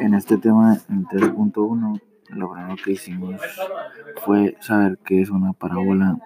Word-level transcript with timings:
En 0.00 0.14
este 0.14 0.38
tema, 0.38 0.78
en 0.88 1.04
3.1, 1.06 2.00
lo 2.28 2.52
primero 2.52 2.76
que 2.82 2.92
hicimos 2.92 3.40
fue 4.24 4.56
saber 4.60 4.98
qué 5.04 5.20
es 5.20 5.30
una 5.30 5.52
parábola 5.52 6.18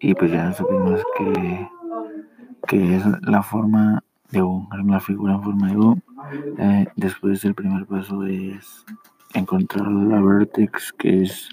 y 0.00 0.14
pues 0.14 0.30
ya 0.30 0.52
supimos 0.52 1.02
que, 1.16 1.68
que 2.66 2.96
es 2.96 3.02
la 3.22 3.42
forma 3.42 4.02
de 4.30 4.42
U, 4.42 4.68
la 4.86 5.00
figura 5.00 5.34
en 5.34 5.42
forma 5.42 5.68
de 5.68 5.76
U. 5.76 6.00
Eh, 6.58 6.86
después 6.96 7.44
el 7.44 7.54
primer 7.54 7.86
paso 7.86 8.24
es 8.24 8.84
encontrar 9.34 9.90
la 9.90 10.20
vertex, 10.20 10.92
que 10.92 11.22
es 11.22 11.48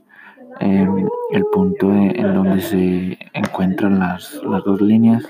eh, 0.59 0.87
el 1.31 1.45
punto 1.51 1.91
en 1.91 2.33
donde 2.33 2.61
se 2.61 3.17
encuentran 3.33 3.99
las, 3.99 4.41
las 4.43 4.63
dos 4.63 4.81
líneas 4.81 5.27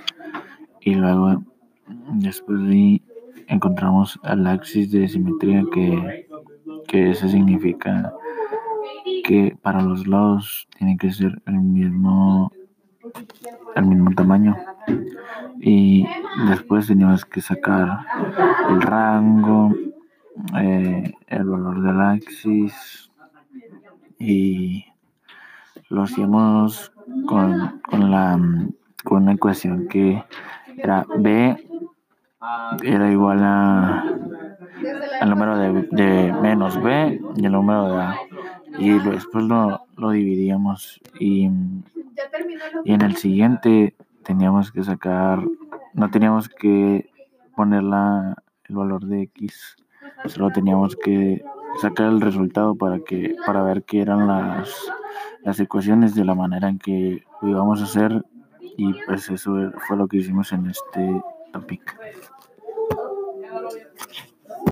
y 0.82 0.96
luego 0.96 1.44
después 2.14 2.60
de 2.68 3.02
encontramos 3.48 4.20
el 4.24 4.48
axis 4.48 4.92
de 4.92 5.08
simetría 5.08 5.64
que, 5.74 6.28
que 6.88 7.12
eso 7.12 7.28
significa 7.28 8.14
que 9.24 9.58
para 9.62 9.82
los 9.82 10.08
lados 10.08 10.68
tiene 10.78 10.98
que 10.98 11.12
ser 11.12 11.42
el 11.46 11.60
mismo 11.60 12.52
el 13.76 13.86
mismo 13.86 14.12
tamaño. 14.16 14.56
Y 15.60 16.06
después 16.48 16.88
teníamos 16.88 17.26
que 17.26 17.42
sacar 17.42 18.00
el 18.70 18.82
rango 18.82 19.74
eh, 20.58 21.14
el 21.28 21.44
valor 21.46 21.82
del 21.82 22.02
axis 22.02 23.10
y 24.20 24.86
lo 25.90 26.04
hacíamos 26.04 26.92
con, 27.28 27.82
con 27.90 28.12
la 28.12 28.38
con 29.04 29.24
una 29.24 29.34
ecuación 29.34 29.88
que 29.88 30.24
era 30.78 31.06
b 31.20 31.56
era 32.84 33.12
igual 33.12 33.40
a 33.44 34.04
el 35.22 35.30
número 35.30 35.58
de, 35.58 35.88
de 35.92 36.34
menos 36.34 36.82
b 36.82 37.20
y 37.36 37.46
el 37.46 37.52
número 37.52 37.90
de 37.90 38.02
a 38.02 38.16
y 38.78 39.00
después 39.00 39.46
lo, 39.46 39.86
lo 39.96 40.10
dividíamos 40.12 41.02
y, 41.20 41.50
y 42.84 42.94
en 42.94 43.02
el 43.02 43.16
siguiente 43.16 43.96
teníamos 44.24 44.72
que 44.72 44.84
sacar 44.84 45.44
no 45.94 46.12
teníamos 46.12 46.50
que 46.50 47.10
poner 47.56 47.84
la, 47.84 48.36
el 48.66 48.76
valor 48.76 49.06
de 49.06 49.24
x 49.24 49.78
solo 50.26 50.52
teníamos 50.52 50.96
que 50.96 51.44
sacar 51.82 52.08
el 52.08 52.22
resultado 52.22 52.76
para 52.76 53.00
que 53.00 53.36
para 53.46 53.64
ver 53.64 53.84
qué 53.84 54.02
eran 54.02 54.28
las, 54.28 54.76
las 55.44 55.60
ecuaciones 55.60 56.16
de 56.16 56.26
la 56.26 56.36
manera 56.36 56.68
en 56.68 56.80
que 56.80 57.24
lo 57.42 57.50
íbamos 57.50 57.82
a 57.82 57.86
hacer 57.86 58.26
y 58.78 58.94
pues 59.06 59.30
eso 59.30 59.72
fue 59.88 59.96
lo 59.96 60.08
que 60.08 60.18
hicimos 60.18 60.52
en 60.52 60.68
este 60.68 61.22
topic. 61.54 61.98